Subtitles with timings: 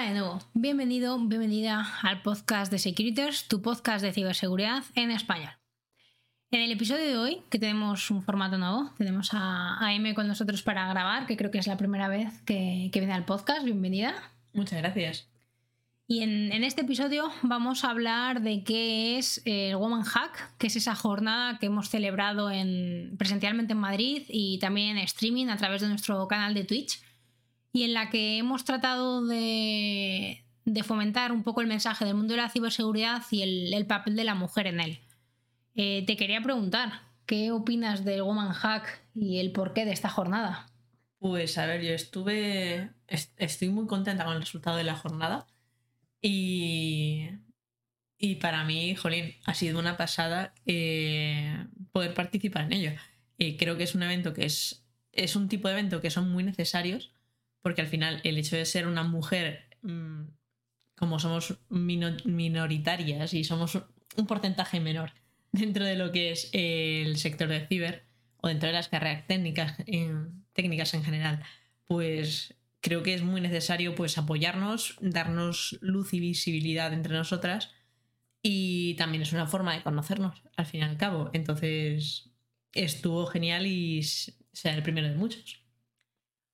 [0.00, 5.50] Hola de nuevo, bienvenido, bienvenida al podcast de Securitors, tu podcast de ciberseguridad en español.
[6.50, 10.26] En el episodio de hoy, que tenemos un formato nuevo, tenemos a, a M con
[10.26, 14.14] nosotros para grabar, que creo que es la primera vez que, viene al podcast, bienvenida.
[14.54, 15.28] Muchas gracias.
[16.06, 20.76] Y en, este episodio vamos a hablar de qué es el Woman Hack, que es
[20.76, 25.82] esa jornada que hemos celebrado en, presencialmente en Madrid y también en streaming a través
[25.82, 27.02] de nuestro canal de Twitch
[27.72, 30.44] y en la que hemos tratado de,
[30.84, 33.42] fomentar un poco el mensaje del mundo de la ciberseguridad y
[33.74, 35.00] el, papel de la mujer en él.
[35.74, 40.66] Eh, te quería preguntar, ¿qué opinas del Woman Hack y el porqué de esta jornada?
[41.18, 45.46] Pues a ver, yo estuve, estoy muy contenta con el resultado de la jornada
[46.22, 47.28] y,
[48.18, 52.92] y para mí, jolín, ha sido una pasada eh, poder participar en ello.
[53.36, 56.30] Y creo que es un evento que es, es un tipo de evento que son
[56.30, 57.12] muy necesarios
[57.62, 60.22] porque al final el hecho de ser una mujer, mm,
[60.96, 63.78] como somos minoritarias y somos
[64.16, 65.12] un porcentaje menor
[65.52, 68.04] dentro de lo que es el sector de ciber
[68.38, 71.42] o dentro de las carreras técnicas en, técnicas en general,
[71.86, 77.70] pues creo que es muy necesario pues apoyarnos, darnos luz y visibilidad entre nosotras
[78.42, 81.30] y también es una forma de conocernos al fin y al cabo.
[81.32, 82.30] Entonces
[82.72, 85.59] estuvo genial y será el primero de muchos.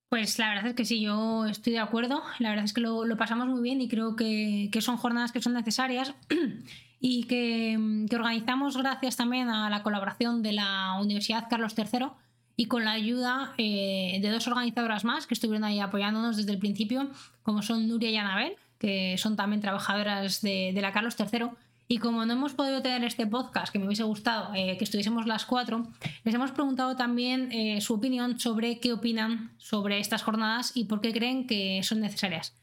[0.09, 2.23] Pues la verdad es que sí, yo estoy de acuerdo.
[2.39, 5.55] La verdad es que lo, pasamos muy bien y creo que, son jornadas que son
[5.55, 6.15] necesarias
[7.01, 7.77] y que,
[8.15, 12.09] organizamos gracias también a la colaboración de la Universidad Carlos III
[12.57, 16.59] y con la ayuda eh, de dos organizadoras más que estuvieron ahí apoyándonos desde el
[16.59, 17.11] principio,
[17.43, 21.49] como son Nuria y Anabel, que son también trabajadoras de, de la Carlos III
[21.89, 25.27] y como no hemos podido tener este podcast, que me hubiese gustado eh, que estuviésemos
[25.27, 25.87] las cuatro,
[26.25, 31.01] les hemos preguntado también eh, su opinión sobre qué opinan sobre estas jornadas y por
[31.01, 32.57] qué creen que son necesarias.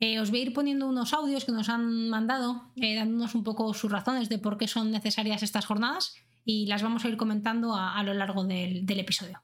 [0.00, 3.72] Eh, os voy a ir poniendo unos audios que nos han mandado, dándonos un poco
[3.74, 7.76] sus razones de por qué son necesarias estas jornadas y las vamos a ir comentando
[7.76, 9.40] a, lo largo del, del, episodio.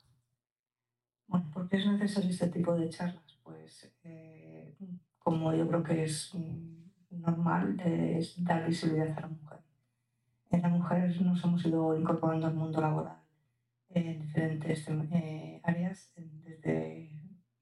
[1.28, 3.38] Bueno, ¿por qué es necesario este tipo de charlas?
[3.44, 3.88] Pues
[5.18, 6.32] como yo creo que es
[7.20, 9.58] normal es dar visibilidad a la mujer.
[10.50, 13.18] Las mujeres nos hemos ido incorporando al mundo laboral
[13.90, 17.10] en diferentes eh, áreas, desde,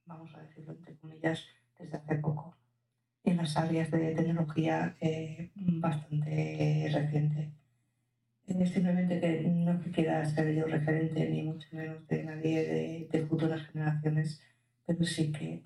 [0.04, 1.44] vamos a decirlo entre comillas,
[1.78, 2.56] desde hace poco.
[3.24, 7.50] En las áreas de tecnología eh, bastante reciente.
[8.46, 13.26] Es simplemente que no quiera ser yo referente, ni mucho menos de nadie de, de
[13.26, 14.40] futuras generaciones,
[14.86, 15.64] pero sí que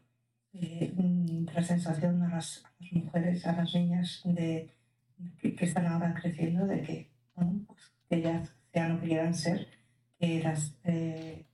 [1.55, 4.71] la sensación a las, mujeres, a las niñas de,
[5.41, 9.69] que, están ahora creciendo, de que, pues, que ellas sean que quieran ser,
[10.19, 11.45] que las, eh,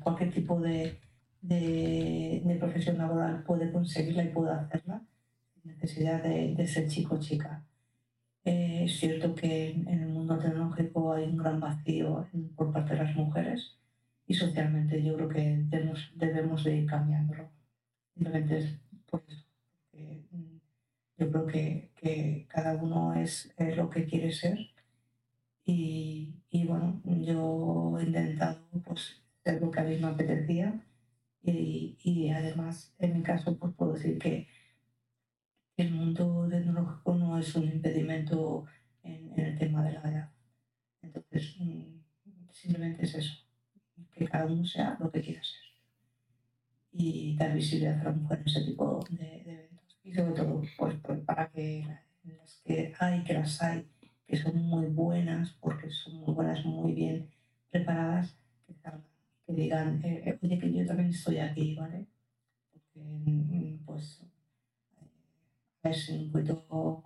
[0.00, 0.98] cualquier tipo de,
[1.42, 5.02] de, profesión laboral puede conseguirla y puede hacerla,
[5.54, 7.64] sin necesidad de, ser chico o chica.
[8.44, 13.04] Eh, es cierto que en, el mundo tecnológico hay un gran vacío por parte de
[13.04, 13.76] las mujeres
[14.26, 17.48] y socialmente yo creo que debemos, debemos de ir cambiándolo.
[18.14, 18.78] Simplemente es
[19.28, 19.46] eso.
[19.92, 20.58] Mm,
[21.18, 24.58] yo creo que, que cada uno es, lo que quiere ser.
[25.64, 30.80] Y, y, bueno, yo he intentado pues, ser lo que a mí me apetecía.
[31.42, 34.48] Y, y además, en mi caso, pues puedo decir que
[35.76, 38.66] el mundo tecnológico no es un impedimento
[39.02, 40.30] en, en el tema de la edad.
[41.02, 42.00] Entonces, mm,
[42.50, 43.34] simplemente es eso,
[44.12, 45.65] que cada uno sea lo que quiera ser
[46.98, 49.98] y dar visibilidad a la mujer en ese tipo de, eventos.
[50.02, 51.86] Y sobre todo, pues, pues, para que
[52.24, 53.86] las que hay, que las hay,
[54.26, 57.28] que son muy buenas, porque son muy buenas, muy bien
[57.70, 58.36] preparadas,
[59.46, 62.06] que, digan, eh, eh, oye, que yo también estoy aquí, ¿vale?
[62.72, 64.24] Porque, mm, pues,
[65.82, 67.04] es un poquito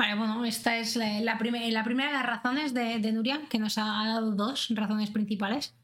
[0.00, 3.76] Vale, bueno, esta es la, la, primera de las razones de, de, Nuria, que nos
[3.76, 5.74] ha dado dos razones principales.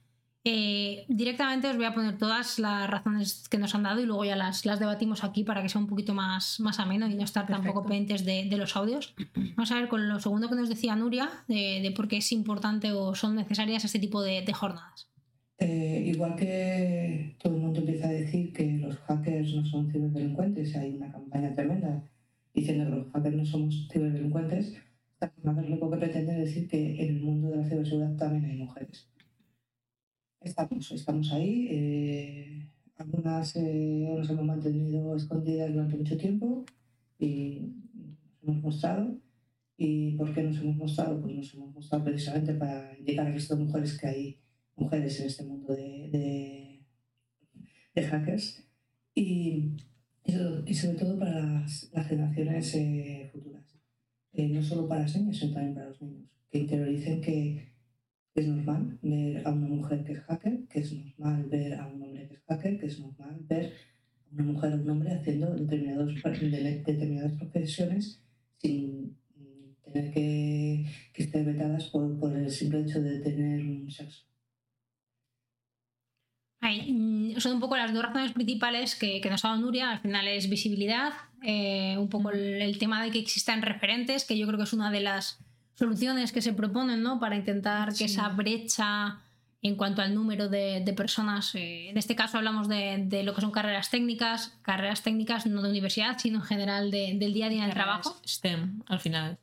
[0.42, 4.24] Eh, directamente os voy a poner todas las razones que nos han dado y luego
[4.24, 7.24] ya las, las debatimos aquí para que sea un poquito más, más ameno y no
[7.24, 9.14] estar tampoco pendientes de, de, los audios.
[9.54, 12.32] Vamos a ver con lo segundo que nos decía Nuria, de, de por qué es
[12.32, 15.10] importante o son necesarias este tipo de, de jornadas.
[15.58, 20.74] Eh, igual que todo el mundo empieza a decir que los hackers no son ciberdelincuentes,
[20.74, 22.02] hay una campaña tremenda
[22.56, 24.74] diciendo que los hackers no somos ciberdelincuentes,
[25.20, 28.56] esta lo único que pretende decir que en el mundo de la ciberseguridad también hay
[28.56, 29.08] mujeres.
[30.40, 36.64] Estamos, estamos ahí, eh, algunas eh, nos hemos mantenido escondidas durante mucho tiempo
[37.18, 37.60] y
[38.42, 39.18] nos hemos mostrado.
[39.76, 41.20] ¿Y por qué nos hemos mostrado?
[41.20, 44.40] Pues nos hemos mostrado precisamente para indicar a estas mujeres que hay
[44.76, 46.80] mujeres en este mundo de,
[47.94, 48.66] de hackers
[49.14, 49.76] y,
[50.26, 53.64] y, sobre todo para las, las generaciones eh, futuras.
[54.32, 57.72] No solo para las niñas, sino también para los niños, que interioricen que
[58.34, 62.02] es normal ver a una mujer que es hacker, que es normal ver a un
[62.02, 63.72] hombre que es hacker, que es normal ver
[64.28, 68.20] a una mujer o un hombre haciendo determinados, determinadas profesiones
[68.58, 69.16] sin
[69.84, 70.84] tener que,
[71.14, 74.26] que estar vetadas por, por el simple hecho de tener un sexo.
[76.60, 79.90] Mm, son un poco las dos razones principales que, que nos ha dado Nuria.
[79.90, 81.12] Al final es visibilidad,
[81.42, 84.90] eh, un poco el, tema de que existan referentes, que yo creo que es una
[84.90, 85.38] de las
[85.74, 87.20] soluciones que se proponen ¿no?
[87.20, 89.20] para intentar que esa brecha
[89.62, 93.34] en cuanto al número de, de personas, eh, en este caso hablamos de, de, lo
[93.34, 97.48] que son carreras técnicas, carreras técnicas no de universidad, sino en general del día a
[97.48, 98.16] día del trabajo.
[98.24, 99.38] STEM, al final.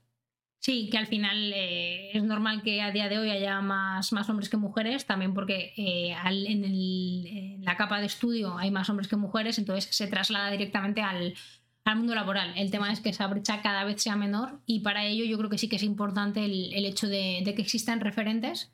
[0.63, 4.29] Sí, que al final eh, es normal que a día de hoy haya más, más
[4.29, 9.09] hombres que mujeres, también porque eh, en, en, la capa de estudio hay más hombres
[9.09, 11.33] que mujeres, entonces se traslada directamente al,
[11.83, 12.53] al, mundo laboral.
[12.55, 15.49] El tema es que esa brecha cada vez sea menor y para ello yo creo
[15.49, 18.71] que sí que es importante el, el hecho de, de, que existan referentes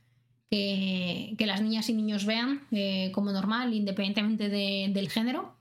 [0.51, 5.58] que, que, las niñas y niños vean eh, como normal, independientemente de, del género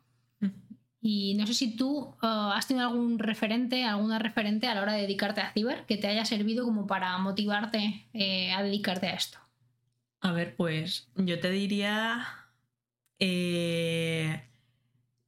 [1.00, 4.94] y no sé si tú uh, has tenido algún referente, alguna referente a la hora
[4.94, 9.14] de dedicarte a ciber que te haya servido como para motivarte eh, a dedicarte a
[9.14, 9.38] esto.
[10.20, 12.26] A ver, pues yo te diría,
[13.20, 14.42] eh,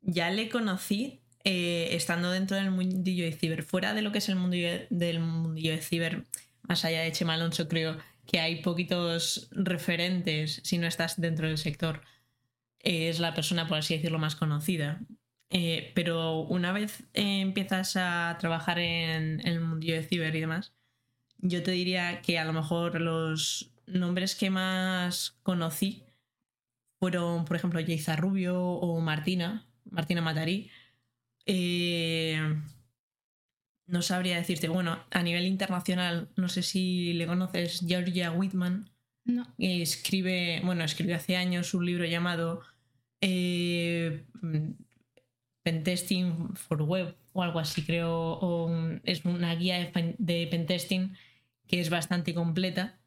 [0.01, 4.29] ya le conocí eh, estando dentro del mundillo de ciber, fuera de lo que es
[4.29, 6.27] el mundillo del mundillo de ciber,
[6.63, 7.97] más allá de Chema Alonso, creo
[8.27, 12.03] que hay poquitos referentes si no estás dentro del sector.
[12.81, 15.01] es la persona, por así decirlo, más conocida.
[15.51, 20.73] Eh, pero una vez eh, empiezas a trabajar en, el mundillo de ciber y demás,
[21.39, 26.05] yo te diría que a lo mejor los nombres que más conocí
[27.01, 30.71] fueron, por ejemplo, Yeiza Rubio o Martina, Martina Matarí.
[31.47, 32.39] Eh,
[33.87, 38.91] no sabría decirte, bueno, a nivel internacional, no sé si le conoces, Georgia Whitman.
[39.25, 39.53] No.
[39.59, 42.63] Escribe, bueno, escribió hace años un libro llamado
[45.63, 48.71] Pentesting for Web o algo así, creo, o
[49.05, 51.15] es una guía de pentesting
[51.67, 53.01] que es bastante completa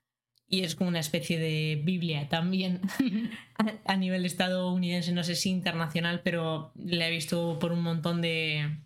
[0.48, 2.82] y es como una especie de Biblia también
[3.86, 8.78] a nivel estadounidense, no sé si internacional, pero la he visto por un montón de,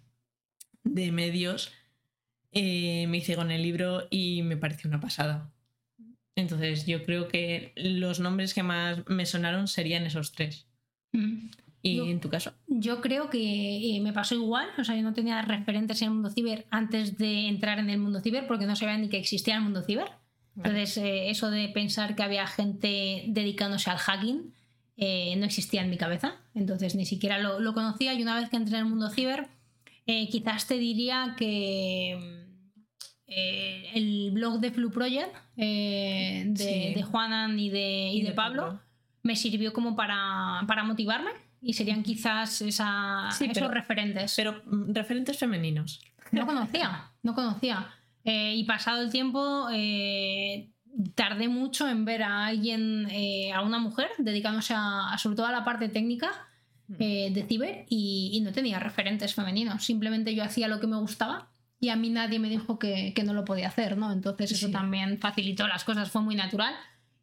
[0.83, 1.73] de medios.
[2.53, 5.51] Eh, me hice con el libro y me pareció una pasada.
[6.35, 10.67] Entonces yo creo que los nombres que más me sonaron serían esos tres.
[11.11, 11.49] Mm.
[11.81, 12.53] ¿Y en tu caso?
[12.67, 16.13] Yo creo que eh, me pasó igual, o sea, yo no tenía referentes en el
[16.15, 19.55] mundo ciber antes de entrar en el mundo ciber porque no sabía ni que existía
[19.55, 20.09] el mundo ciber.
[20.55, 24.53] Entonces, eh, eso de pensar que había gente dedicándose al hacking
[24.97, 26.37] eh, no existía en mi cabeza.
[26.55, 28.15] Entonces, ni siquiera lo, lo, conocía.
[28.15, 29.47] Y una vez que entré en el mundo ciber,
[30.05, 32.47] quizás te diría que
[33.27, 36.93] el blog de Flu Project de, sí.
[36.95, 38.81] de, Juanan y de, y, y de, Pablo, Pablo
[39.21, 41.31] me sirvió como para, para motivarme
[41.61, 44.33] y serían quizás esa, sí, esos pero, referentes.
[44.35, 46.01] Pero mm, referentes femeninos.
[46.31, 47.87] No conocía, no conocía.
[48.23, 50.69] Eh, y pasado el tiempo, eh,
[51.15, 55.45] tardé mucho en ver a alguien, eh, a una mujer, dedicándose a, a, sobre todo
[55.45, 56.31] a la parte técnica
[56.87, 56.95] mm.
[56.95, 59.83] de ciber y, y, no tenía referentes femeninos.
[59.83, 61.49] Simplemente yo hacía lo que me gustaba
[61.79, 64.11] y a mí nadie me dijo que, que no lo podía hacer, ¿no?
[64.11, 64.71] Entonces eso sí.
[64.71, 66.73] también facilitó las cosas, fue muy natural.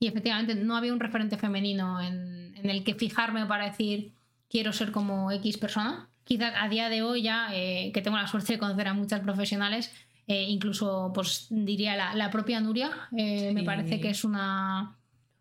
[0.00, 4.13] Y efectivamente no había un referente femenino en, en el que fijarme para decir
[4.54, 6.08] quiero ser como X persona.
[6.22, 9.20] Quizás a día de hoy ya, eh, que tengo la suerte de conocer a muchas
[9.20, 9.90] profesionales,
[10.28, 13.52] eh, incluso pues diría la, la propia Nuria, eh, sí.
[13.52, 14.96] me parece que es una,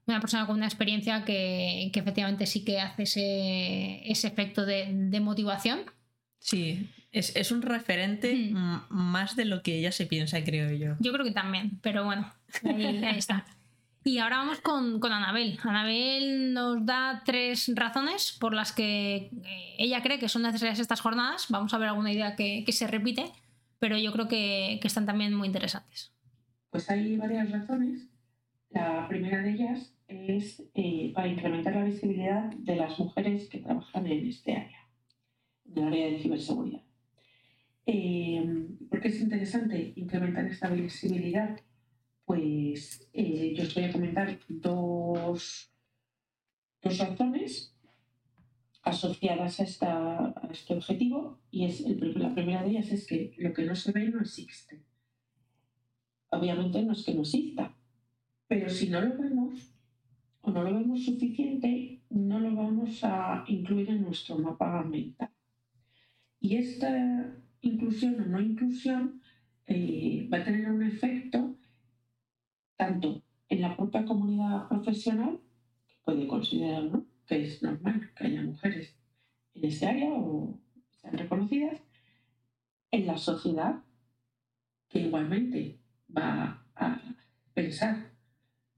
[0.07, 4.87] una persona con una experiencia que, que efectivamente sí que hace ese, ese efecto de,
[4.91, 5.81] de, motivación.
[6.39, 8.87] Sí, es, es un referente mm.
[8.89, 10.95] más de lo que ella se piensa, creo yo.
[10.99, 13.45] Yo creo que también, pero bueno, ahí, ahí está.
[14.05, 15.57] Y ahora vamos con, con, Anabel.
[15.63, 20.99] Anabel nos da tres razones por las que eh, ella cree que son necesarias estas
[20.99, 21.47] jornadas.
[21.49, 23.31] Vamos a ver alguna idea que, que se repite,
[23.79, 26.11] pero yo creo que, que, están también muy interesantes.
[26.69, 28.09] Pues hay varias razones.
[28.71, 34.05] La primera de ellas es eh, para incrementar la visibilidad de las mujeres que trabajan
[34.07, 34.79] en este área,
[35.65, 36.81] en el área de ciberseguridad.
[37.85, 41.57] Eh, ¿Por qué es interesante incrementar esta visibilidad?
[42.25, 45.71] Pues eh, yo os voy a comentar dos,
[46.81, 47.75] dos razones
[48.83, 53.53] asociadas a, esta, a, este objetivo y es la primera de ellas es que lo
[53.53, 54.83] que no se ve no existe.
[56.29, 57.75] Obviamente no es que no exista,
[58.47, 59.73] pero si no lo vemos
[60.41, 65.29] o no lo vemos suficiente, no lo vamos a incluir en nuestro mapa mental.
[66.39, 69.21] Y esta inclusión o no inclusión
[69.67, 71.55] eh, va a tener un efecto
[72.83, 75.39] tanto en la propia comunidad profesional,
[75.87, 76.91] que puede considerar
[77.25, 78.97] que es normal que haya mujeres
[79.55, 80.59] en ese área o
[80.91, 81.79] sean reconocidas,
[82.91, 83.81] en la sociedad,
[84.89, 85.79] que igualmente
[86.15, 86.99] va a
[87.53, 88.11] pensar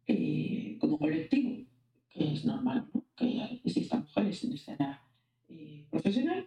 [0.05, 1.65] eh, como colectivo
[2.09, 5.01] que es normal que existan mujeres en esa área
[5.49, 6.45] eh, profesional.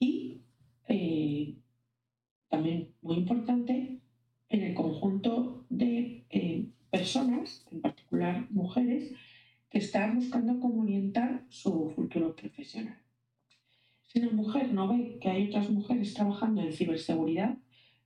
[0.00, 0.42] Y
[0.88, 1.54] eh,
[2.48, 4.00] también muy importante
[4.48, 6.20] en el conjunto de
[6.90, 9.12] personas, en particular mujeres,
[9.70, 12.98] que están buscando cómo orientar su futuro profesional.
[14.02, 17.56] Si una mujer no ve que hay otras mujeres trabajando en ciberseguridad,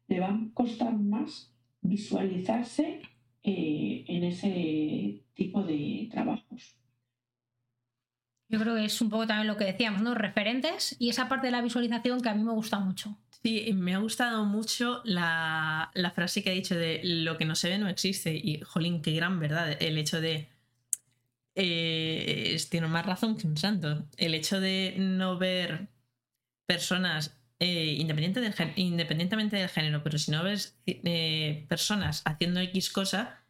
[0.07, 3.01] le va a costar más visualizarse
[3.43, 6.79] eh, en ese tipo de trabajos.
[8.49, 10.15] Yo creo que es un poco también lo que decíamos, ¿no?
[10.15, 13.19] Referentes y esa parte de la visualización que a mí me gusta mucho.
[13.45, 17.69] Sí, me ha gustado mucho la, frase que ha dicho de lo que no se
[17.69, 18.35] ve no existe.
[18.35, 19.77] Y, jolín, qué gran verdad.
[19.81, 20.49] El hecho de.
[21.55, 24.09] Eh, tiene más razón que un santo.
[24.17, 25.89] El hecho de no ver
[26.67, 33.45] personas, eh, independientemente del género, pero si no ves eh, personas haciendo X cosa,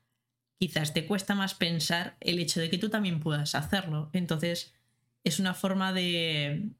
[0.58, 4.10] quizás te cuesta más pensar el hecho de que tú también puedas hacerlo.
[4.12, 4.74] Entonces,
[5.22, 6.70] es una forma de...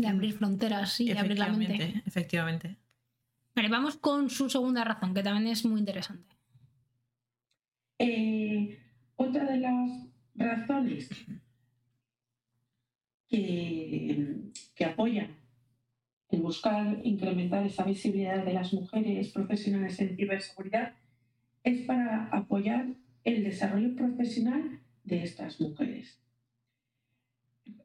[0.00, 2.02] De abrir fronteras, y de abrir la mente.
[2.06, 2.76] Efectivamente.
[3.54, 6.36] Vale, vamos con su segunda razón, que también es muy interesante.
[7.98, 8.78] Eh,
[9.16, 9.90] otra de las
[10.34, 11.10] razones
[13.28, 15.36] que, que apoyan
[16.30, 20.94] el buscar incrementar esa visibilidad de las mujeres profesionales en ciberseguridad
[21.64, 22.86] es para apoyar
[23.24, 26.18] el desarrollo profesional de estas mujeres.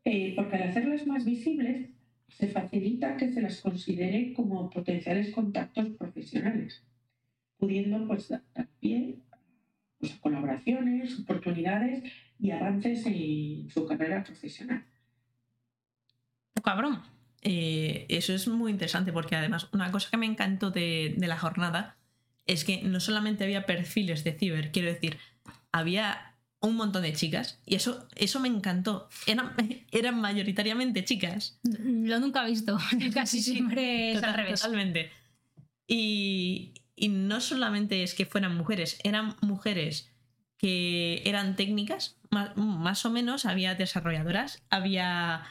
[0.04, 1.90] Eh, porque al hacerlas más visibles
[2.28, 6.84] se facilita que se las considere como potenciales contactos profesionales,
[7.58, 8.44] pudiendo pues, dar
[10.00, 12.04] pues, colaboraciones, oportunidades
[12.40, 14.86] y avances en su carrera profesional.
[16.64, 17.02] Cabrón.
[17.48, 21.96] Eh, eso es muy interesante porque además una cosa que me encantó de, la jornada
[22.48, 25.20] es que no solamente había perfiles de ciber, quiero decir,
[25.72, 26.35] había
[26.66, 29.10] un montón de chicas y eso, eso me encantó.
[29.28, 29.54] Eran,
[29.92, 31.60] eran mayoritariamente chicas.
[31.64, 32.78] Lo nunca he visto,
[33.14, 34.62] casi siempre es al revés.
[34.62, 35.12] Totalmente.
[35.88, 40.10] Y, y no solamente es que fueran mujeres, eran mujeres
[40.58, 45.44] que eran técnicas, más, más o menos, había desarrolladoras, había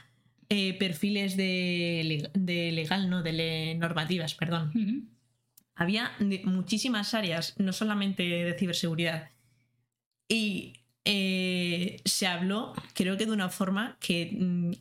[0.48, 2.30] eh, perfiles de,
[2.72, 5.10] legal, no, de normativas, perdón.
[5.74, 6.12] Había
[6.44, 9.30] muchísimas áreas, no solamente de ciberseguridad.
[10.28, 14.72] Y eh, se habló, creo que de una forma que, mm,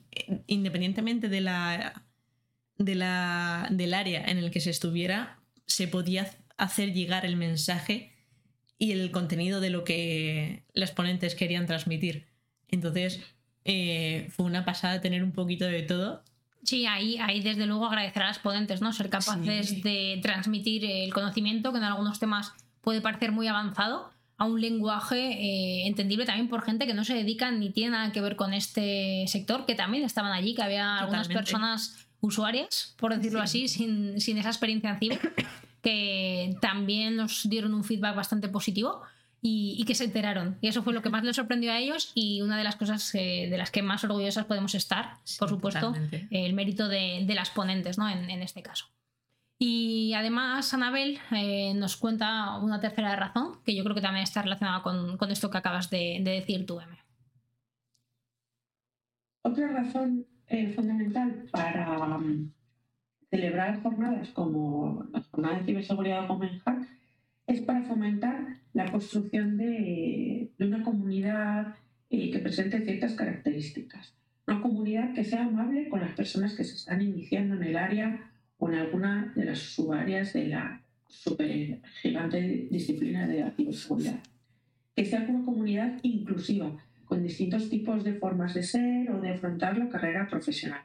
[0.47, 2.03] independientemente de la,
[2.77, 8.13] de la, del área en el que se estuviera, se podía hacer llegar el mensaje
[8.77, 12.27] y el contenido de lo que las ponentes querían transmitir.
[12.69, 13.21] Entonces,
[13.65, 16.23] eh, fue una pasada tener un poquito de todo.
[16.63, 18.93] Sí, ahí, ahí desde luego agradecer a las ponentes, ¿no?
[18.93, 24.45] Ser capaces de transmitir el conocimiento, que en algunos temas puede parecer muy avanzado, a
[24.45, 28.21] un lenguaje eh, entendible también por gente que no se dedica ni tiene nada que
[28.21, 33.41] ver con este sector, que también estaban allí, que había algunas personas usuarias, por decirlo
[33.41, 35.17] así, sin, sin esa experiencia encima,
[35.81, 39.01] que también nos dieron un feedback bastante positivo
[39.45, 40.57] y, que se enteraron.
[40.61, 43.13] Y eso fue lo que más les sorprendió a ellos y una de las cosas
[43.13, 45.93] eh, de las que más orgullosas podemos estar, por supuesto,
[46.31, 48.09] el mérito de, las ponentes ¿no?
[48.09, 48.85] en, este caso.
[49.65, 54.41] Y además, Anabel eh, nos cuenta una tercera razón que yo creo que también está
[54.41, 56.91] relacionada con, con esto que acabas de, decir tú, M.
[59.41, 62.51] Otra razón eh, fundamental para um,
[63.29, 66.85] celebrar jornadas como las jornadas de ciberseguridad Open Hack
[67.47, 71.75] es para fomentar la construcción de, una comunidad
[72.09, 74.13] eh, que presente ciertas características.
[74.45, 78.29] Una comunidad que sea amable con las personas que se están iniciando en el área
[78.57, 84.19] o en alguna de las subáreas de la super gigante disciplina de la ciberseguridad.
[84.95, 89.77] Que sea una comunidad inclusiva, con distintos tipos de formas de ser o de afrontar
[89.77, 90.81] la carrera profesional.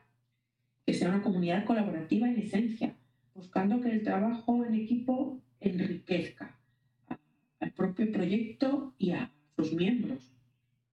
[0.85, 2.95] Que sea una comunidad colaborativa en licencia,
[3.35, 6.57] buscando que el trabajo en equipo enriquezca
[7.61, 10.33] al propio proyecto y a sus miembros.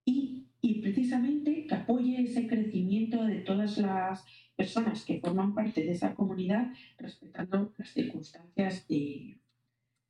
[0.05, 4.25] Y, y, precisamente que apoye ese crecimiento de todas las
[4.55, 9.37] personas que forman parte de esa comunidad, respetando las circunstancias de,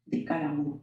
[0.05, 0.81] de cada uno.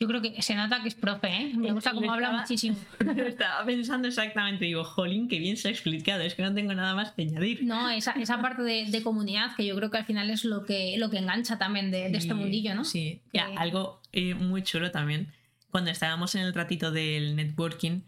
[0.00, 1.52] Yo creo que se nota que es profe, ¿eh?
[1.56, 2.76] Me gusta cómo habla Estaba- muchísimo.
[3.26, 6.94] Estaba pensando exactamente, digo, jolín, qué bien se ha explicado, es que no tengo nada
[6.94, 7.64] más que añadir.
[7.64, 10.64] No, esa, esa parte de, de comunidad que yo creo que al final es lo
[10.64, 12.84] que, lo que engancha también de, de este mundillo, ¿no?
[12.84, 15.32] Sí, Que- Ya, algo eh, muy chulo también.
[15.72, 18.02] Cuando estábamos en el ratito del networking,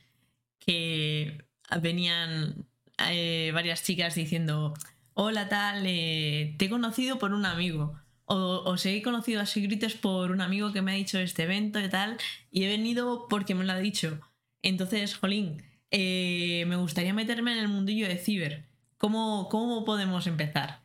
[0.61, 1.44] que
[1.82, 2.66] venían
[3.11, 4.75] eh, varias chicas diciendo,
[5.14, 7.99] hola tal, eh, te he conocido por un amigo.
[8.26, 11.80] O os he conocido a Sigrites por un amigo que me ha dicho este evento
[11.80, 12.16] y tal,
[12.52, 14.21] y he venido porque me lo ha dicho.
[14.62, 18.66] Entonces, Jolín, eh, me gustaría meterme en el mundillo de ciber.
[18.99, 20.80] ¿Cómo, cómo podemos empezar?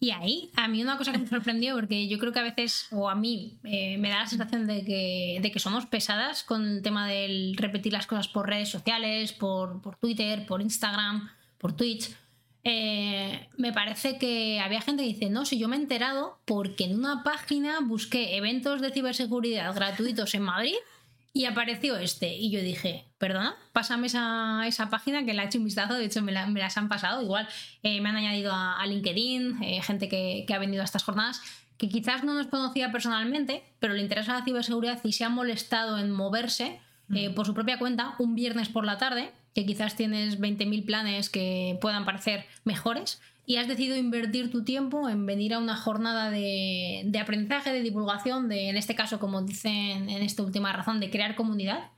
[0.00, 2.88] Y ahí, a mí una cosa que me sorprendió, porque yo creo que a veces,
[2.90, 6.82] o a mí, me da la sensación de que, de que somos pesadas con el
[6.82, 11.30] tema del repetir las cosas por redes sociales, por, por Twitter, por Instagram,
[11.64, 12.10] por Twitch.
[12.62, 16.84] Eh, me parece que había gente que dice, no, si yo me he enterado porque
[16.84, 20.74] en una página busqué eventos de ciberseguridad gratuitos en Madrid
[21.32, 22.34] y apareció este.
[22.34, 26.04] Y yo dije, perdona, pásame esa, esa página que la he hecho un vistazo, de
[26.04, 27.22] hecho me, la- me las han pasado.
[27.22, 27.48] Igual
[27.82, 31.02] eh, me han añadido a, a LinkedIn, eh, gente que, que ha venido a estas
[31.02, 31.40] jornadas,
[31.78, 35.96] que quizás no nos conocía personalmente, pero le interesa la ciberseguridad y se ha molestado
[35.98, 36.78] en moverse
[37.14, 41.30] eh, por su propia cuenta un viernes por la tarde, que quizás tienes 20.000 planes
[41.30, 43.20] que puedan parecer mejores.
[43.46, 47.82] Y has decidido invertir tu tiempo en venir a una jornada de, de aprendizaje, de
[47.82, 51.90] divulgación, de, en este caso, como dicen en esta última razón, de crear comunidad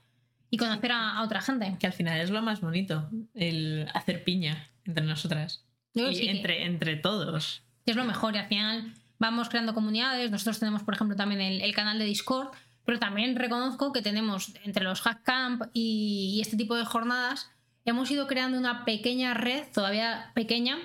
[0.49, 1.77] y conocer a, a otra gente.
[1.79, 5.63] Que al final es lo más bonito, el hacer piña entre nosotras.
[5.93, 7.63] Yo Y sí entre, entre todos.
[7.85, 10.29] es lo mejor y al final vamos creando comunidades.
[10.31, 12.49] Nosotros tenemos, por ejemplo, también el, el canal de Discord,
[12.87, 17.51] pero también reconozco que tenemos entre los Hack Camp y, este tipo de jornadas,
[17.83, 20.77] hemos ido creando una pequeña red, todavía pequeña,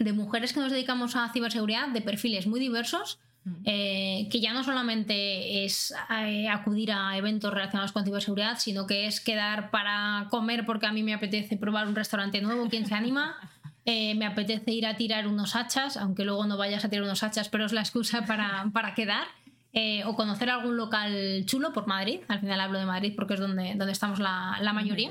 [0.00, 3.20] de mujeres que nos dedicamos a ciberseguridad, de perfiles muy diversos.
[3.64, 9.06] eh, que ya no solamente es eh, acudir a eventos relacionados con ciberseguridad, sino que
[9.06, 12.94] es quedar para comer porque a mí me apetece probar un restaurante nuevo, ¿quién se
[12.94, 13.36] anima?
[13.90, 17.22] Eh, me apetece ir a tirar unos hachas, aunque luego no vayas a tirar unos
[17.22, 19.28] hachas, pero es la excusa para, para quedar.
[19.80, 21.12] Eh, o conocer algún local
[21.46, 22.20] chulo por Madrid.
[22.28, 25.10] Al final hablo de Madrid porque es donde, donde estamos la, la mayoría.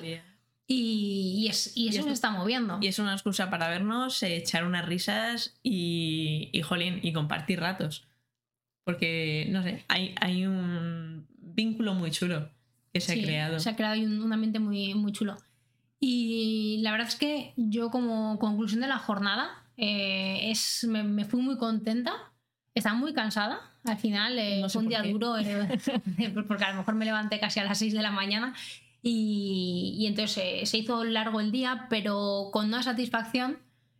[0.69, 2.77] Y, y es- y eso es- se está moviendo.
[2.81, 7.59] Y es una excusa para vernos, eh, echar unas risas y, y, jolín, y compartir
[7.61, 8.05] ratos.
[8.83, 12.49] Porque, no sé, hay, hay un vínculo muy chulo
[12.93, 13.59] que se Sí, ha creado.
[13.59, 15.37] Se ha creado un, un ambiente muy, muy chulo.
[15.99, 21.25] Y la verdad es que yo como conclusión de la jornada eh, es, me, me
[21.25, 22.11] fui muy contenta.
[22.77, 23.59] Estaba muy cansada.
[23.85, 25.11] Al final eh, No sé fue un día qué.
[25.11, 25.77] duro eh,
[26.47, 28.53] porque a lo mejor me levanté casi a las 6 de la mañana
[29.01, 33.59] y, y entonces eh, se hizo largo el día, pero con una satisfacción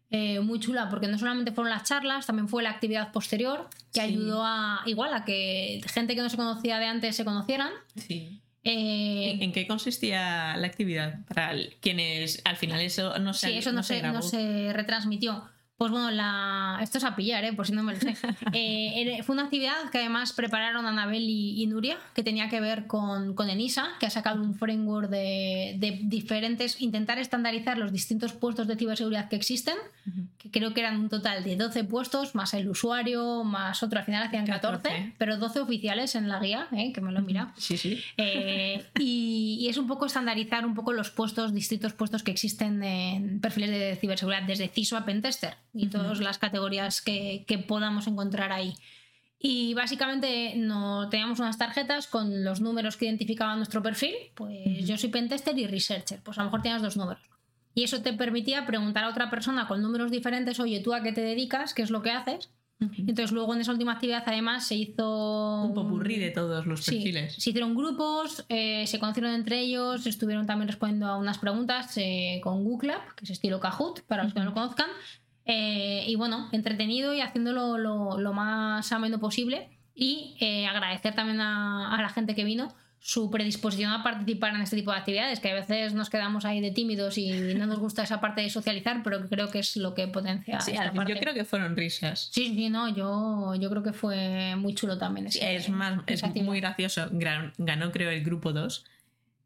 [0.10, 4.02] eh, muy chula, porque no solamente fueron las charlas, también fue la actividad posterior que
[4.02, 4.08] Sí.
[4.08, 7.72] ayudó a igual a que gente que no se conocía de antes se conocieran.
[7.96, 8.42] Sí.
[8.63, 11.26] Eh, ¿En, qué consistía la actividad?
[11.26, 14.16] Para quienes al final eso no se Sí, eso no, se, grabó.
[14.18, 15.44] no se retransmitió.
[15.78, 16.80] Pues bueno, la...
[16.82, 17.54] esto es a pillar, ¿eh?
[17.54, 18.16] por si no me lo sé.
[18.54, 22.88] Eh, fue una actividad que además prepararon Anabel y, y Nuria, que tenía que ver
[22.88, 28.34] con, con ENISA, que ha sacado un framework de, de diferentes, intentar estandarizar los distintos
[28.34, 29.76] puestos de ciberseguridad que existen.
[30.52, 34.06] Que creo que eran un total de 12 puestos, más el usuario, más otro, al
[34.06, 35.14] final hacían 14, 14.
[35.18, 36.92] pero 12 oficiales en la guía, ¿eh?
[36.94, 37.52] que me lo he mirado.
[37.58, 38.02] Sí, sí.
[38.18, 42.84] Eh, y, y es un poco estandarizar un poco los puestos, distintos puestos que existen
[42.84, 48.08] en perfiles de ciberseguridad, desde CISO a Pentester y todas las categorías que, que podamos
[48.08, 48.74] encontrar ahí.
[49.40, 54.16] Y básicamente no, teníamos unas tarjetas con los números que identificaban nuestro perfil.
[54.34, 54.86] Pues Ujú.
[54.86, 56.20] yo soy Pentester y Researcher.
[56.24, 57.22] Pues a lo mejor tenías dos números.
[57.78, 61.12] Y eso te permitía preguntar a otra persona con números diferentes, oye, ¿tú a qué
[61.12, 61.76] te dedicas?
[61.76, 62.50] ¿Qué es lo que haces?
[62.80, 65.63] Entonces luego en esa última actividad además se hizo...
[65.66, 67.36] Un popurrí de todos los Sí, perfiles.
[67.36, 72.40] se hicieron grupos, eh, se conocieron entre ellos, estuvieron también respondiendo a unas preguntas eh,
[72.44, 74.90] con Google Lab, que es estilo Kahoot, para los que no lo conozcan.
[75.46, 79.70] Eh, y bueno, entretenido y haciéndolo lo, lo más ameno posible.
[79.94, 82.74] Y eh, agradecer también a, a la gente que vino
[83.08, 86.60] su predisposición a participar en este tipo de actividades, que a veces nos quedamos ahí
[86.60, 89.93] de tímidos y no nos gusta esa parte de socializar, pero creo que es lo
[89.93, 90.60] que potencia.
[90.60, 91.13] Sí, esta parte.
[91.13, 92.28] yo creo que fueron risas.
[92.34, 95.32] Sí, sí, no, yo, yo creo que fue muy chulo también.
[95.32, 96.46] Sí, es más, es actividad.
[96.48, 97.08] muy gracioso.
[97.12, 98.84] Ganó, creo, el grupo 2.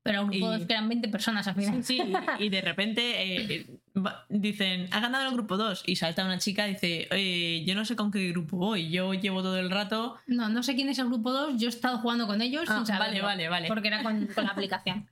[0.03, 1.83] Pero un grupo y- que eran 20 personas al final.
[1.83, 2.01] Sí,
[2.39, 5.83] y, y de repente eh, eh, dicen, ha ganado el grupo 2.
[5.85, 8.89] Y salta una chica y dice, "Eh, yo no sé con qué grupo voy.
[8.89, 10.17] Yo llevo todo el rato.
[10.25, 12.77] No, no sé quién es el grupo 2, yo he estado jugando con ellos Ah,
[12.77, 13.67] sin saberlo, vale, vale, vale.
[13.67, 15.07] Porque era con, con la aplicación.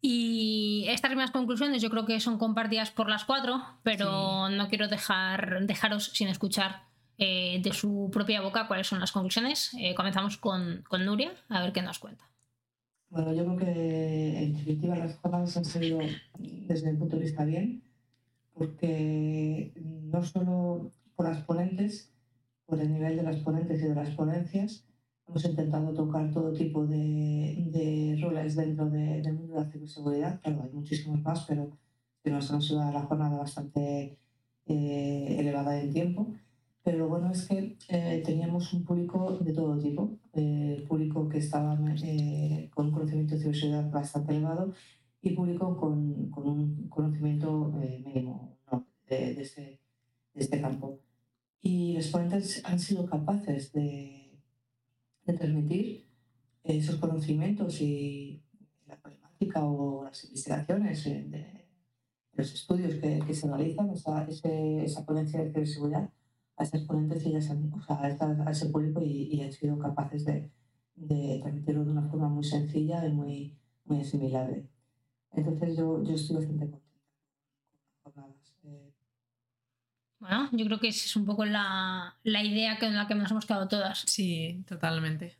[0.00, 4.86] Y estas mismas conclusiones yo creo que son compartidas por las cuatro, pero no quiero
[4.88, 6.84] dejar, dejaros sin escuchar
[7.18, 9.74] eh, de su propia boca cuáles son las conclusiones.
[9.78, 12.24] Eh, comenzamos con, con Nuria, a ver qué nos cuenta.
[13.10, 15.98] Bueno, yo creo que en definitiva las jornadas han salido
[16.38, 17.82] desde mi punto de vista bien,
[18.54, 19.72] porque
[20.12, 22.12] no solo por las ponentes,
[22.66, 24.84] por el nivel de las ponentes y de las ponencias,
[25.26, 30.40] hemos intentado tocar todo tipo de, de roles dentro de, del mundo de la ciberseguridad.
[30.42, 31.70] Claro, hay muchísimos más, pero
[32.22, 34.18] se nos ha sido la jornada bastante
[34.66, 36.34] eh, elevada en tiempo.
[36.88, 41.36] Pero lo bueno es que eh, teníamos un público de todo tipo, eh, público que
[41.36, 44.72] estaba eh, con un conocimiento de ciberseguridad bastante elevado
[45.20, 48.86] y público con, con un conocimiento eh, mínimo ¿no?
[49.06, 49.80] de, de, este,
[50.32, 50.98] de, este, campo.
[51.60, 54.40] Y los ponentes han sido capaces de,
[55.26, 56.06] de transmitir
[56.64, 58.42] esos conocimientos y
[58.86, 61.66] la problemática o las investigaciones de,
[62.32, 66.08] los estudios que, que se realizan, esa, ese, esa ponencia de ciberseguridad
[66.58, 70.50] a esas ponentes y o sea, a, ese público y, y, han sido capaces de,
[70.96, 74.66] de, transmitirlo de una forma muy sencilla y muy, muy asimilable.
[75.32, 77.00] Entonces yo, yo estoy bastante contenta
[77.70, 78.54] con las jornadas.
[78.64, 78.92] Eh.
[80.18, 83.30] Bueno, yo creo que esa es un poco la, la idea en la que nos
[83.30, 84.04] hemos quedado todas.
[84.06, 85.38] Sí, totalmente.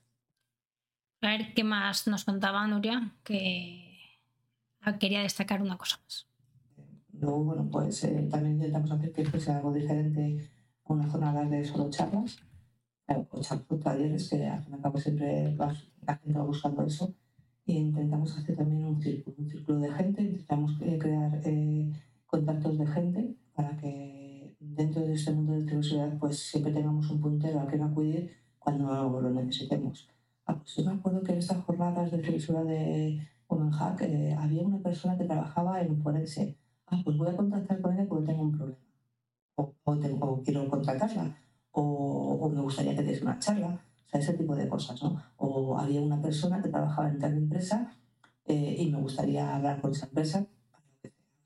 [1.21, 3.99] A ver qué más nos contaba Nuria, que
[5.01, 6.29] quería destacar una cosa más.
[7.13, 10.49] Luego, bueno, pues eh, también intentamos hacer que esto sea algo diferente
[10.89, 12.39] unas jornadas de solo charlas,
[13.31, 17.15] o charlas talleres, que al fin y al cabo siempre la gente va buscando eso.
[17.65, 21.93] Y intentamos hacer también un círculo, un círculo de gente, intentamos eh, crear eh,
[22.27, 27.21] contactos de gente para que dentro de este mundo de ciberseguridad pues siempre tengamos un
[27.21, 30.09] puntero al que acudir cuando lo necesitemos.
[30.47, 34.35] Ah, pues yo me acuerdo que en estas jornadas de ciberseguridad de Women Hack eh,
[34.39, 36.57] había una persona que trabajaba en forense.
[36.87, 38.88] Ah, pues voy a contactar con ella porque tengo un problema
[39.59, 41.37] o, quiero contratarla,
[41.73, 45.23] o, me gustaría que des una charla, o sea, ese tipo de cosas, ¿no?
[45.37, 47.93] O había una persona que trabajaba en tal empresa
[48.47, 50.47] eh, y me gustaría hablar con esa empresa.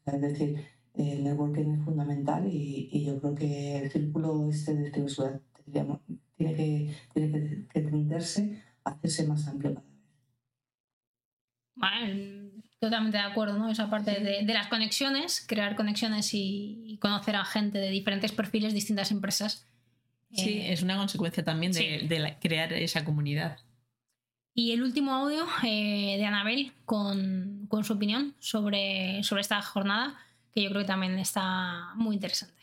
[0.05, 6.01] Es decir, el networking es fundamental y, yo creo que el círculo este de ciberseguridad
[6.37, 9.92] tiene que, tiene que, tenderse a hacerse más amplio cada vez.
[11.75, 12.52] Vale,
[12.83, 13.71] totalmente de acuerdo, ¿no?
[13.71, 18.33] Esa parte de, de las conexiones, crear conexiones y, y, conocer a gente de diferentes
[18.33, 19.68] perfiles, distintas empresas.
[20.33, 22.09] Sí, eh, es una consecuencia también de, sí.
[22.09, 23.61] de la, crear esa comunidad.
[24.53, 30.18] Y el último audio eh, de Anabel con, con, su opinión sobre, sobre esta jornada,
[30.53, 32.61] que yo creo que también está muy interesante.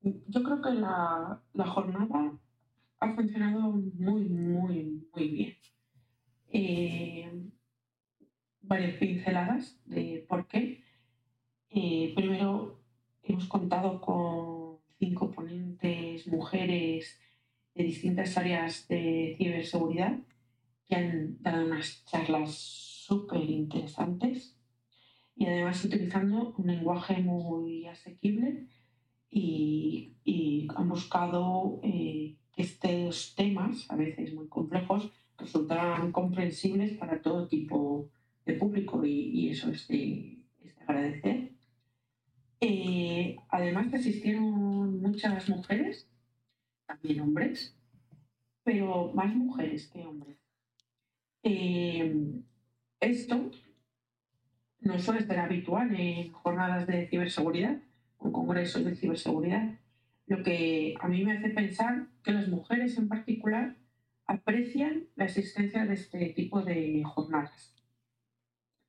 [0.00, 2.38] Yo creo que la, la jornada
[3.00, 5.56] ha funcionado muy, muy, muy bien.
[6.52, 7.50] Eh,
[8.66, 10.82] varias pinceladas de por qué.
[11.70, 12.80] Eh, primero,
[13.22, 17.18] hemos contado con cinco ponentes mujeres
[17.74, 20.18] de distintas áreas de ciberseguridad
[20.86, 24.56] que han dado unas charlas súper interesantes
[25.36, 28.68] y además utilizando un lenguaje muy asequible
[29.30, 37.20] y, y han buscado eh, que estos temas, a veces muy complejos, resultaran comprensibles para
[37.20, 41.52] todo tipo de público y, eso es de, es de agradecer.
[42.60, 46.08] Eh, además asistieron muchas mujeres,
[46.86, 47.74] también hombres,
[48.62, 50.36] pero más mujeres que hombres.
[51.42, 52.14] Eh,
[53.00, 53.50] esto
[54.80, 57.78] no suele ser habitual en jornadas de ciberseguridad
[58.18, 59.78] o congresos de ciberseguridad,
[60.26, 63.76] lo que a mí me hace pensar que las mujeres en particular
[64.26, 67.73] aprecian la existencia de este tipo de jornadas.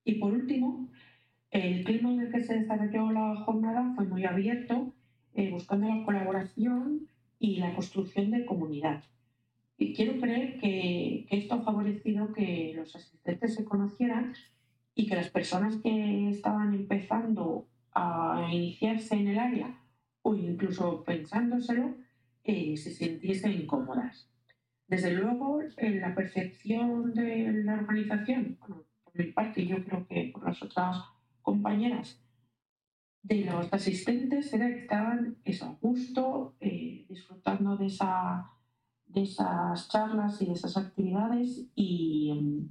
[0.06, 0.90] Y por último,
[1.52, 4.94] el clima en el que se desarrolló la jornada fue muy abierto,
[5.34, 7.08] eh, buscando la colaboración
[7.40, 9.04] y la construcción de comunidad.
[9.78, 14.34] Y quiero creer que, que, esto ha favorecido que los asistentes se conocieran
[14.94, 19.80] y que las personas que estaban empezando a iniciarse en el área
[20.22, 21.96] o incluso pensándoselo
[22.44, 24.30] eh, se sintiesen cómodas.
[24.88, 28.84] Desde luego, en la percepción de la organización, bueno,
[29.16, 30.98] mi parte y yo creo que por las otras
[31.42, 32.20] compañeras
[33.24, 38.52] de los asistentes, era que estaban eso, a gusto, eh, disfrutando de, esa,
[39.08, 42.70] de esas charlas y de esas actividades y,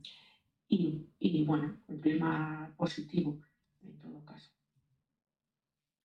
[0.68, 3.40] y, y bueno, un clima positivo
[3.82, 4.50] en todo caso.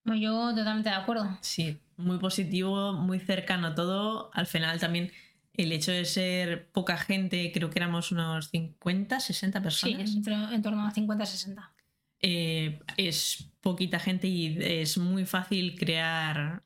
[0.06, 1.38] Yo totalmente de acuerdo.
[1.41, 4.32] Sí, muy positivo, muy cercano todo.
[4.34, 5.12] Al final también
[5.54, 10.10] el hecho de ser poca gente, creo que éramos unos 50, 60 personas.
[10.10, 11.74] Sí, en torno a 50, 60.
[12.22, 16.64] Eh, es poquita gente y es muy fácil crear,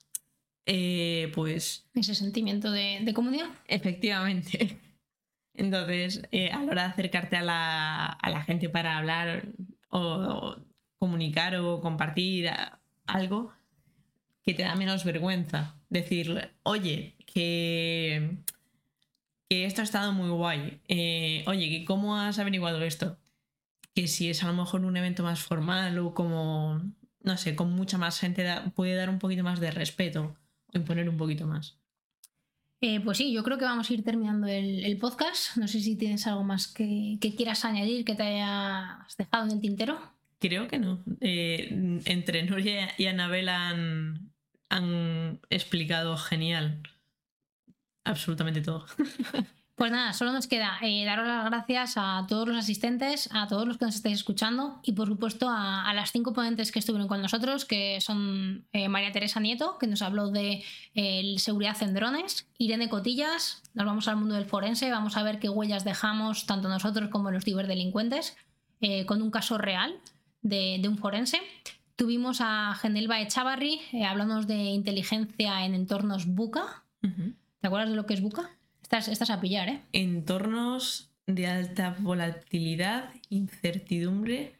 [0.66, 1.88] eh, pues...
[1.94, 3.50] Ese sentimiento de, de comunidad.
[3.68, 4.80] Efectivamente.
[5.54, 9.48] Entonces, eh, a la hora de acercarte a la, a la gente para hablar
[9.90, 10.66] o, o
[10.98, 12.50] comunicar o compartir
[13.06, 13.54] algo,
[14.44, 15.76] que te da menos vergüenza.
[15.90, 18.38] Decir, oye, que,
[19.54, 20.80] que esto ha estado muy guay.
[20.88, 23.18] Eh, oye, que ¿cómo has averiguado esto?
[23.94, 26.82] Que si es a lo mejor un evento más formal o como,
[27.22, 30.36] no sé, con mucha más gente, da- puede dar un poquito más de respeto
[30.74, 31.78] o imponer un poquito más.
[32.82, 35.56] Eh, pues sí, yo creo que vamos a ir terminando el, el podcast.
[35.58, 39.52] No sé si tienes algo más que, que quieras añadir que te hayas dejado en
[39.52, 40.00] el tintero.
[40.40, 41.04] Creo que no.
[41.22, 44.32] Eh, entre Nuria y Anabel han,
[44.70, 46.82] han explicado genial
[48.04, 48.86] absolutamente todo.
[49.76, 53.68] Pues nada, solo nos queda eh, daros las gracias a todos los asistentes, a todos
[53.68, 57.08] los que nos estáis escuchando y por supuesto a, a las cinco ponentes que estuvieron
[57.08, 60.64] con nosotros, que son eh, María Teresa Nieto, que nos habló de
[60.94, 65.40] eh, seguridad en drones, Irene Cotillas, nos vamos al mundo del forense, vamos a ver
[65.40, 68.38] qué huellas dejamos tanto nosotros como los ciberdelincuentes
[68.80, 69.96] eh, con un caso real
[70.44, 71.40] de, de un forense.
[71.96, 76.84] Tuvimos a Genelva Echavarri eh, hablándonos de inteligencia en entornos buca.
[77.64, 78.50] ¿Te acuerdas de lo que es buca?
[78.82, 79.80] Estás, estás a pillar, ¿eh?
[79.94, 84.58] Entornos de alta volatilidad, incertidumbre,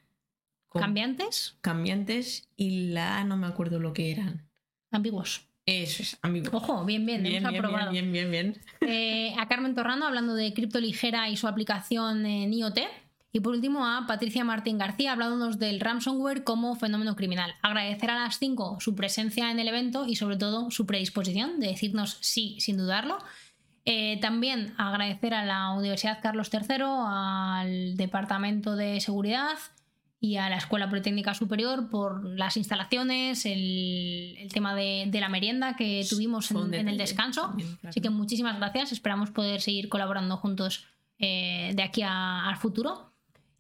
[0.72, 4.48] Cambiantes, cambiantes y la A no me acuerdo lo que eran.
[4.90, 5.50] ambiguos.
[5.66, 6.50] Eso es, amigo.
[6.56, 7.92] Ojo, bien, bien, bien, hemos bien, aprobado.
[7.92, 8.90] bien, bien, bien, bien.
[8.90, 12.80] Eh, a Carmen Torrano hablando de cripto ligera y su aplicación en IoT.
[13.36, 17.56] Y por último a Patricia Martín García hablándonos del ransomware como fenómeno criminal.
[17.64, 21.68] Agradecer a las cinco su presencia en el evento y sobre todo su predisposición de
[21.70, 23.18] decirnos sí sin dudarlo.
[23.86, 29.58] Eh, también agradecer a la Universidad Carlos III, al Departamento de Seguridad
[30.22, 35.28] y a la Escuela Politécnica Superior por las instalaciones, el, el tema de, de la
[35.28, 37.48] merienda que tuvimos en, en el descanso.
[37.48, 37.90] también, claro.
[37.90, 38.92] Así que muchísimas gracias.
[38.94, 40.86] Esperamos poder seguir colaborando juntos
[41.20, 43.12] eh, de aquí a- al futuro.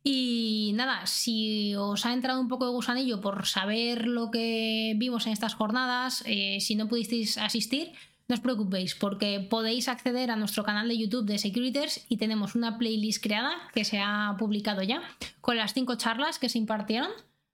[0.03, 5.25] Y nada, si os ha entrado un poco de gusanillo por saber lo que vimos
[5.25, 7.93] en estas jornadas, eh, si no pudisteis asistir,
[8.27, 12.55] no os preocupéis, porque podéis acceder a nuestro canal de YouTube de Securiters y tenemos
[12.55, 15.01] una playlist creada que se ha publicado ya
[15.39, 17.09] con las cinco charlas que se impartieron.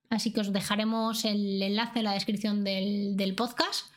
[0.10, 3.92] Así que os dejaremos el enlace en la descripción del, del podcast.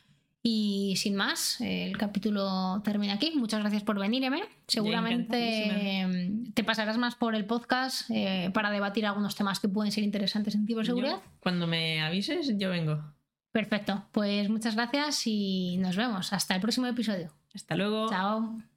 [0.44, 3.32] Y sin más, el capítulo termina aquí.
[3.36, 4.42] Muchas gracias por venir, Eme.
[4.66, 6.04] Seguramente
[6.52, 10.56] te pasarás más por el podcast eh, para debatir algunos temas que pueden ser interesantes
[10.56, 11.16] en ciberseguridad.
[11.16, 13.04] Yo, cuando me avises, yo vengo.
[13.52, 14.04] Perfecto.
[14.10, 16.32] Pues muchas gracias y nos vemos.
[16.32, 17.32] Hasta el próximo episodio.
[17.54, 18.08] Hasta luego.
[18.08, 18.71] Chao.